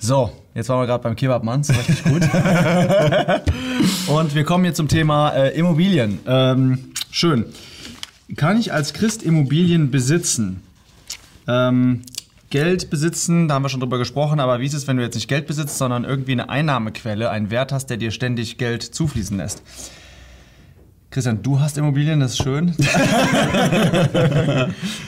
[0.00, 2.22] So, jetzt waren wir gerade beim Kebabmann, so richtig gut.
[4.08, 6.20] Und wir kommen jetzt zum Thema äh, Immobilien.
[6.26, 7.46] Ähm, schön.
[8.36, 10.62] Kann ich als Christ Immobilien besitzen?
[11.48, 12.02] Ähm,
[12.50, 15.16] Geld besitzen, da haben wir schon drüber gesprochen, aber wie ist es, wenn du jetzt
[15.16, 19.36] nicht Geld besitzt, sondern irgendwie eine Einnahmequelle, einen Wert hast, der dir ständig Geld zufließen
[19.36, 19.62] lässt?
[21.10, 22.74] Christian, du hast Immobilien, das ist schön.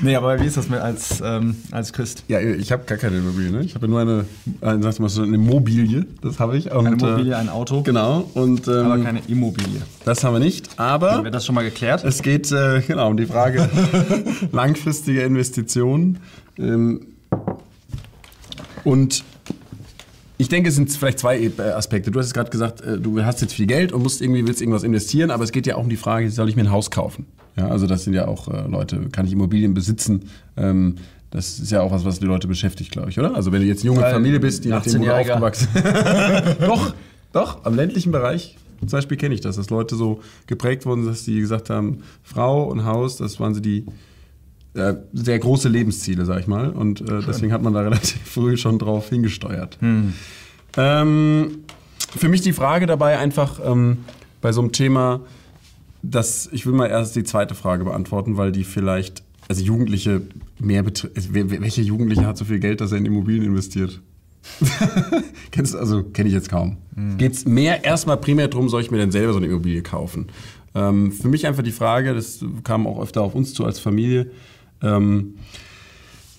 [0.00, 2.24] nee, aber wie ist das mit als, ähm, als Christ?
[2.26, 3.50] Ja, ich habe gar keine Immobilie.
[3.50, 3.60] Ne?
[3.60, 4.24] Ich habe nur eine,
[4.62, 6.72] eine, sagst du mal so eine Immobilie, das habe ich.
[6.72, 7.82] Und, eine Immobilie, ein Auto.
[7.82, 8.30] Genau.
[8.32, 9.82] Und, ähm, aber keine Immobilie.
[10.06, 10.70] Das haben wir nicht.
[10.78, 12.02] Aber haben wir das schon mal geklärt?
[12.02, 13.68] Es geht äh, genau um die Frage
[14.52, 16.20] langfristige Investitionen.
[16.58, 17.08] Ähm,
[18.84, 19.22] und
[20.40, 22.10] ich denke, es sind vielleicht zwei äh, Aspekte.
[22.10, 24.84] Du hast gerade gesagt, äh, du hast jetzt viel Geld und musst irgendwie, willst irgendwas
[24.84, 27.26] investieren, aber es geht ja auch um die Frage, soll ich mir ein Haus kaufen?
[27.56, 30.30] Ja, also das sind ja auch äh, Leute, kann ich Immobilien besitzen?
[30.56, 30.96] Ähm,
[31.30, 33.34] das ist ja auch was, was die Leute beschäftigt, glaube ich, oder?
[33.34, 35.68] Also wenn du jetzt eine junge Familie bist, die nachdem du aufgewachsen
[36.60, 36.94] Doch,
[37.32, 41.24] doch, am ländlichen Bereich zum Beispiel kenne ich das, dass Leute so geprägt wurden, dass
[41.24, 43.84] die gesagt haben, Frau und Haus, das waren sie die
[44.74, 46.70] äh, sehr große Lebensziele, sag ich mal.
[46.70, 49.78] Und äh, deswegen hat man da relativ früh schon drauf hingesteuert.
[49.80, 50.14] Hm.
[50.76, 51.58] Ähm,
[52.16, 53.98] für mich die Frage dabei einfach ähm,
[54.40, 55.20] bei so einem Thema,
[56.02, 60.22] dass ich will mal erst die zweite Frage beantworten, weil die vielleicht, also Jugendliche
[60.58, 61.32] mehr betrifft.
[61.32, 64.00] Welche Jugendliche hat so viel Geld, dass er in Immobilien investiert?
[65.50, 66.78] Kennst also kenne ich jetzt kaum.
[66.94, 67.18] Mhm.
[67.18, 70.28] Geht es mehr erstmal primär darum, soll ich mir denn selber so eine Immobilie kaufen?
[70.74, 74.30] Ähm, für mich einfach die Frage, das kam auch öfter auf uns zu als Familie,
[74.82, 75.34] ähm,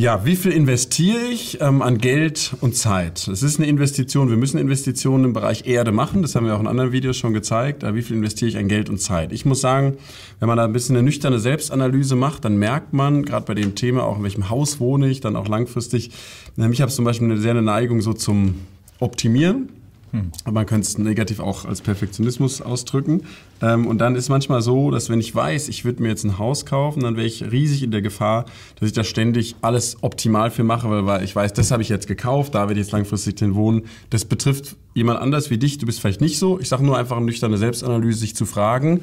[0.00, 3.26] ja, wie viel investiere ich ähm, an Geld und Zeit?
[3.26, 4.30] Es ist eine Investition.
[4.30, 6.22] Wir müssen Investitionen im Bereich Erde machen.
[6.22, 7.82] Das haben wir auch in anderen Videos schon gezeigt.
[7.82, 9.32] Aber wie viel investiere ich an Geld und Zeit?
[9.32, 9.96] Ich muss sagen,
[10.38, 13.74] wenn man da ein bisschen eine nüchterne Selbstanalyse macht, dann merkt man, gerade bei dem
[13.74, 16.12] Thema, auch in welchem Haus wohne ich, dann auch langfristig,
[16.56, 18.54] ich habe zum Beispiel eine sehr eine Neigung so zum
[19.00, 19.68] Optimieren.
[20.12, 20.32] Hm.
[20.50, 23.22] Man könnte es negativ auch als Perfektionismus ausdrücken.
[23.60, 26.38] Ähm, und dann ist manchmal so, dass wenn ich weiß, ich würde mir jetzt ein
[26.38, 28.46] Haus kaufen, dann wäre ich riesig in der Gefahr,
[28.78, 31.88] dass ich da ständig alles optimal für mache, weil, weil ich weiß, das habe ich
[31.88, 33.82] jetzt gekauft, da werde ich jetzt langfristig drin wohnen.
[34.10, 36.58] Das betrifft jemand anders wie dich, du bist vielleicht nicht so.
[36.58, 39.00] Ich sage nur einfach eine nüchterne Selbstanalyse, sich zu fragen,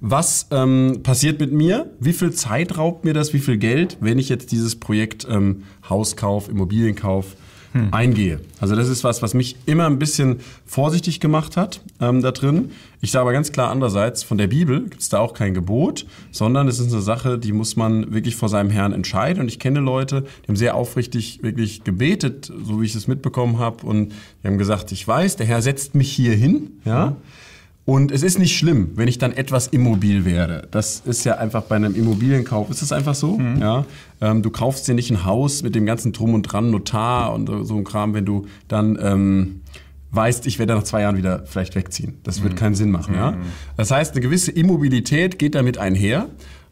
[0.00, 1.90] was ähm, passiert mit mir?
[2.00, 3.32] Wie viel Zeit raubt mir das?
[3.32, 7.36] Wie viel Geld, wenn ich jetzt dieses Projekt ähm, Hauskauf, Immobilienkauf
[7.76, 7.94] hm.
[7.94, 8.40] eingehe.
[8.60, 12.70] Also das ist was, was mich immer ein bisschen vorsichtig gemacht hat ähm, da drin.
[13.00, 16.06] Ich sage aber ganz klar andererseits, von der Bibel gibt es da auch kein Gebot,
[16.30, 19.40] sondern es ist eine Sache, die muss man wirklich vor seinem Herrn entscheiden.
[19.40, 23.58] Und ich kenne Leute, die haben sehr aufrichtig wirklich gebetet, so wie ich es mitbekommen
[23.58, 23.86] habe.
[23.86, 24.12] Und
[24.42, 26.80] die haben gesagt, ich weiß, der Herr setzt mich hier hin.
[26.84, 27.10] Ja?
[27.10, 27.16] Mhm.
[27.86, 30.66] Und es ist nicht schlimm, wenn ich dann etwas immobil werde.
[30.72, 33.38] Das ist ja einfach bei einem Immobilienkauf, ist das einfach so.
[33.38, 33.60] Mhm.
[33.60, 33.86] Ja?
[34.20, 37.46] Ähm, du kaufst dir nicht ein Haus mit dem ganzen Drum und Dran, Notar und
[37.64, 39.60] so ein Kram, wenn du dann ähm,
[40.10, 42.18] weißt, ich werde nach zwei Jahren wieder vielleicht wegziehen.
[42.24, 42.58] Das wird mhm.
[42.58, 43.12] keinen Sinn machen.
[43.12, 43.20] Mhm.
[43.20, 43.36] Ja?
[43.76, 46.26] Das heißt, eine gewisse Immobilität geht damit einher.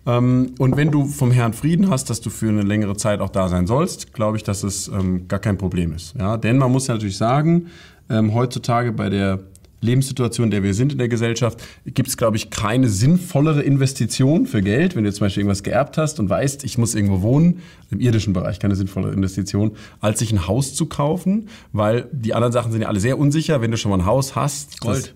[0.06, 3.30] Ähm, und wenn du vom Herrn Frieden hast, dass du für eine längere Zeit auch
[3.30, 6.16] da sein sollst, glaube ich, dass es ähm, gar kein Problem ist.
[6.18, 6.38] Ja?
[6.38, 7.68] Denn man muss ja natürlich sagen,
[8.10, 9.38] ähm, heutzutage bei der
[9.84, 14.46] Lebenssituation, in der wir sind in der Gesellschaft, gibt es, glaube ich, keine sinnvollere Investition
[14.46, 17.60] für Geld, wenn du zum Beispiel irgendwas geerbt hast und weißt, ich muss irgendwo wohnen,
[17.90, 22.52] im irdischen Bereich keine sinnvollere Investition, als sich ein Haus zu kaufen, weil die anderen
[22.52, 23.60] Sachen sind ja alle sehr unsicher.
[23.60, 25.14] Wenn du schon mal ein Haus hast, Gold.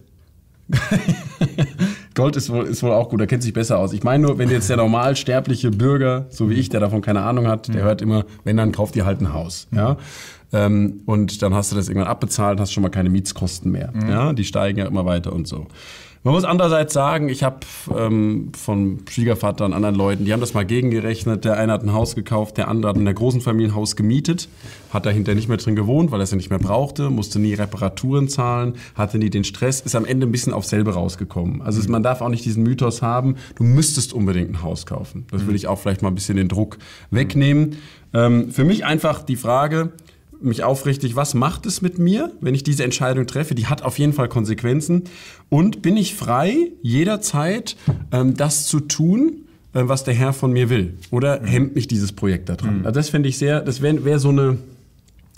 [2.18, 3.92] Gold ist wohl, ist wohl auch gut, er kennt sich besser aus.
[3.92, 7.46] Ich meine nur, wenn jetzt der normalsterbliche Bürger, so wie ich, der davon keine Ahnung
[7.46, 9.68] hat, der hört immer, wenn dann kauft ihr halt ein Haus.
[9.70, 9.98] Ja?
[10.52, 13.92] Ähm, und dann hast du das irgendwann abbezahlt, hast schon mal keine Mietskosten mehr.
[13.94, 14.08] Mhm.
[14.08, 15.68] Ja, die steigen ja immer weiter und so.
[16.24, 17.60] Man muss andererseits sagen, ich habe
[17.96, 21.44] ähm, von Schwiegervater und anderen Leuten, die haben das mal gegengerechnet.
[21.44, 23.94] Der eine hat ein Haus gekauft, der andere hat in der großen Familie ein Haus
[23.94, 24.48] gemietet,
[24.92, 27.54] hat dahinter nicht mehr drin gewohnt, weil er es ja nicht mehr brauchte, musste nie
[27.54, 31.62] Reparaturen zahlen, hatte nie den Stress, ist am Ende ein bisschen auf selbe rausgekommen.
[31.62, 31.92] Also mhm.
[31.92, 35.26] man darf auch nicht diesen Mythos haben, du müsstest unbedingt ein Haus kaufen.
[35.30, 35.56] Das will mhm.
[35.56, 36.78] ich auch vielleicht mal ein bisschen den Druck
[37.10, 37.76] wegnehmen.
[38.12, 39.92] Ähm, für mich einfach die Frage,
[40.40, 43.54] mich aufrichtig, was macht es mit mir, wenn ich diese Entscheidung treffe?
[43.54, 45.04] Die hat auf jeden Fall Konsequenzen.
[45.48, 47.76] Und bin ich frei, jederzeit
[48.12, 49.44] ähm, das zu tun,
[49.74, 50.94] äh, was der Herr von mir will?
[51.10, 51.46] Oder mhm.
[51.46, 52.80] hemmt mich dieses Projekt daran?
[52.80, 52.86] Mhm.
[52.86, 54.58] Also das finde ich sehr, das wäre wär so eine,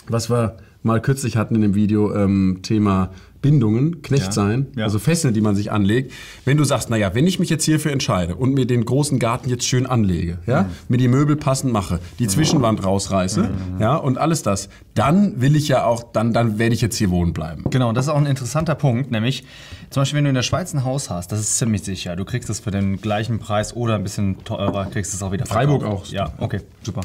[0.09, 3.11] was wir mal kürzlich hatten in dem Video, ähm, Thema
[3.43, 4.33] Bindungen, Knecht ja.
[4.33, 4.85] sein, ja.
[4.85, 6.13] also Fesseln, die man sich anlegt.
[6.45, 9.49] Wenn du sagst, naja, wenn ich mich jetzt hierfür entscheide und mir den großen Garten
[9.49, 10.69] jetzt schön anlege, ja, mhm.
[10.89, 12.29] mir die Möbel passend mache, die mhm.
[12.29, 13.81] Zwischenwand rausreiße, mhm.
[13.81, 17.11] ja, und alles das, dann will ich ja auch, dann, dann werde ich jetzt hier
[17.11, 17.65] wohnen bleiben.
[17.71, 19.45] Genau, das ist auch ein interessanter Punkt, nämlich
[19.89, 22.17] zum Beispiel, wenn du in der Schweiz ein Haus hast, das ist ziemlich sicher.
[22.17, 25.47] Du kriegst es für den gleichen Preis oder ein bisschen teurer, kriegst es auch wieder
[25.47, 26.07] Freiburg auch.
[26.07, 27.01] Ja, okay, super.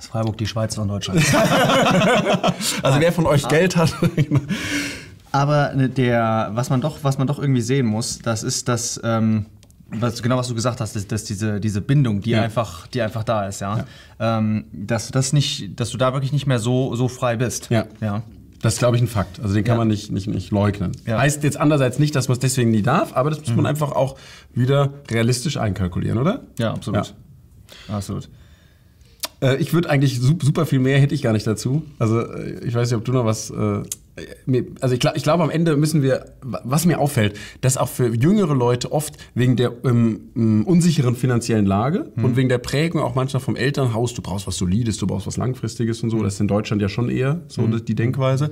[0.00, 1.20] Das ist Freiburg, die Schweiz und Deutschland.
[2.82, 3.94] Also wer von euch Geld hat,
[5.30, 8.98] Aber ne, der, was man doch, was man doch irgendwie sehen muss, das ist das,
[9.04, 9.44] ähm,
[9.90, 12.40] was, genau was du gesagt hast, dass, dass diese, diese Bindung, die Ja.
[12.40, 13.84] einfach, die einfach da ist, ja.
[14.18, 17.68] Ähm, dass das nicht, dass du da wirklich nicht mehr so, so frei bist.
[17.68, 17.84] Ja.
[18.00, 18.22] ja.
[18.62, 19.38] Das ist, glaube ich, ein Fakt.
[19.40, 19.78] Also den kann Ja.
[19.80, 20.92] man nicht, nicht, nicht leugnen.
[21.06, 21.18] Ja.
[21.18, 23.92] Heißt jetzt andererseits nicht, dass man es deswegen nie darf, aber das muss man einfach
[23.92, 24.16] auch
[24.54, 26.40] wieder realistisch einkalkulieren, oder?
[26.58, 27.14] Ja, absolut.
[27.88, 28.30] Absolut.
[29.42, 31.82] Äh, ich würde eigentlich su- super viel mehr hätte ich gar nicht dazu.
[31.98, 33.50] Also äh, ich weiß nicht, ob du noch was.
[33.50, 33.82] Äh,
[34.80, 38.14] also ich, ich glaube, am Ende müssen wir, wa- was mir auffällt, dass auch für
[38.14, 43.40] jüngere Leute oft wegen der ähm, unsicheren finanziellen Lage und wegen der Prägung auch manchmal
[43.40, 46.48] vom Elternhaus, du brauchst was Solides, du brauchst was Langfristiges und so, das ist in
[46.48, 48.50] Deutschland ja schon eher so die Denkweise.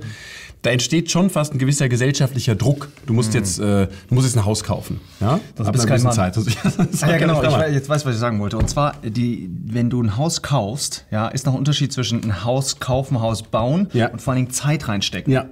[0.61, 2.89] Da entsteht schon fast ein gewisser gesellschaftlicher Druck.
[3.05, 5.39] Du musst jetzt, äh, du musst jetzt ein Haus kaufen, ja?
[5.55, 6.11] Das Ab bist kein Mann.
[6.13, 6.37] Zeit.
[6.37, 7.41] Ah, ja, genau.
[7.41, 8.57] Ich weiß, jetzt weiß, was ich sagen wollte.
[8.57, 12.43] Und zwar, die, wenn du ein Haus kaufst, ja, ist noch ein Unterschied zwischen ein
[12.43, 14.09] Haus kaufen, Haus bauen Ja.
[14.09, 15.31] und vor allen Dingen Zeit reinstecken.
[15.31, 15.45] Ja.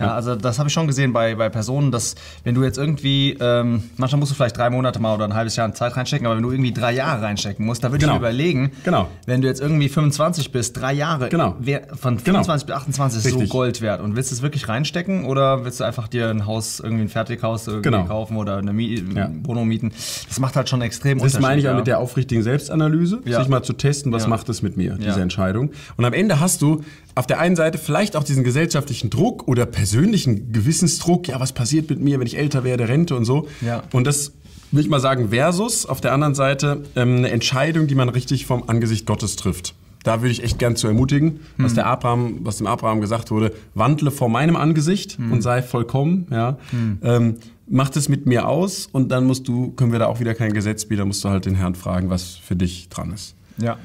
[0.00, 2.14] Ja, also das habe ich schon gesehen bei, bei Personen, dass
[2.44, 5.56] wenn du jetzt irgendwie, ähm, manchmal musst du vielleicht drei Monate mal oder ein halbes
[5.56, 8.14] Jahr Zeit reinstecken, aber wenn du irgendwie drei Jahre reinstecken musst, da würde Genau.
[8.14, 9.08] ich mir überlegen, Genau.
[9.26, 11.54] wenn du jetzt irgendwie 25 bist, drei Jahre, Genau.
[11.60, 12.38] wer, von Genau.
[12.42, 13.48] 25 bis 28 ist Richtig.
[13.48, 14.00] so Gold wert.
[14.00, 17.08] Und willst du es wirklich reinstecken oder willst du einfach dir ein Haus, irgendwie ein
[17.08, 18.04] Fertighaus irgendwie Genau.
[18.06, 19.30] kaufen oder eine Mie Ja.
[19.44, 19.92] Wohnung mieten?
[20.28, 21.76] Das macht halt schon extrem Das meine ich auch ja.
[21.76, 23.40] mit der aufrichtigen Selbstanalyse, Ja.
[23.40, 25.70] sich mal zu testen, was macht es mit mir, diese Entscheidung.
[25.96, 26.82] Und am Ende hast du
[27.14, 31.90] auf der einen Seite vielleicht auch diesen gesellschaftlichen Druck oder persönlichen Gewissensdruck, ja, was passiert
[31.90, 33.48] mit mir, wenn ich älter werde, Rente und so.
[33.60, 33.82] Ja.
[33.92, 34.32] Und das
[34.70, 38.46] will ich mal sagen, versus auf der anderen Seite ähm, eine Entscheidung, die man richtig
[38.46, 39.74] vom Angesicht Gottes trifft.
[40.04, 43.52] Da würde ich echt gern zu ermutigen, was der Abraham, was dem Abraham gesagt wurde,
[43.74, 46.56] wandle vor meinem Angesicht und sei vollkommen, ja.
[47.02, 47.36] Ähm,
[47.66, 50.54] mach das mit mir aus und dann musst du, können wir da auch wieder kein
[50.54, 53.34] Gesetz bieten, musst du halt den Herrn fragen, was für dich dran ist.
[53.58, 53.76] Ja.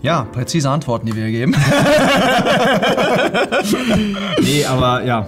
[0.00, 1.54] Ja, präzise Antworten, die wir hier geben.
[4.40, 5.26] nee, aber ja.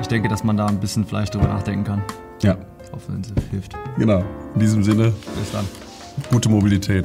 [0.00, 2.02] Ich denke, dass man da ein bisschen vielleicht drüber nachdenken kann.
[2.42, 3.72] Ja, Ich hoffe, es hilft.
[3.98, 4.24] genau.
[4.54, 5.66] In diesem Sinne, Bis dann.
[6.30, 7.04] gute Mobilität.